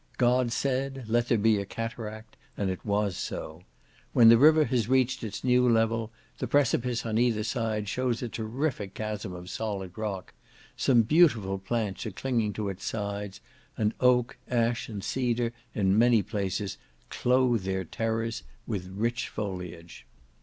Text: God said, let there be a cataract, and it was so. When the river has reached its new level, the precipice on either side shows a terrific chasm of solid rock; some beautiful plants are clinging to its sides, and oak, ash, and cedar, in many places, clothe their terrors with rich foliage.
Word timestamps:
God 0.17 0.51
said, 0.51 1.03
let 1.07 1.27
there 1.27 1.37
be 1.37 1.59
a 1.59 1.63
cataract, 1.67 2.35
and 2.57 2.71
it 2.71 2.83
was 2.83 3.15
so. 3.15 3.61
When 4.13 4.29
the 4.29 4.37
river 4.39 4.65
has 4.65 4.89
reached 4.89 5.23
its 5.23 5.43
new 5.43 5.69
level, 5.69 6.11
the 6.39 6.47
precipice 6.47 7.05
on 7.05 7.19
either 7.19 7.43
side 7.43 7.87
shows 7.87 8.23
a 8.23 8.27
terrific 8.27 8.95
chasm 8.95 9.31
of 9.35 9.47
solid 9.51 9.95
rock; 9.95 10.33
some 10.75 11.03
beautiful 11.03 11.59
plants 11.59 12.03
are 12.07 12.11
clinging 12.11 12.51
to 12.53 12.67
its 12.69 12.83
sides, 12.83 13.41
and 13.77 13.93
oak, 13.99 14.39
ash, 14.49 14.89
and 14.89 15.03
cedar, 15.03 15.53
in 15.75 15.99
many 15.99 16.23
places, 16.23 16.79
clothe 17.11 17.61
their 17.61 17.83
terrors 17.85 18.41
with 18.65 18.87
rich 18.95 19.29
foliage. 19.29 20.07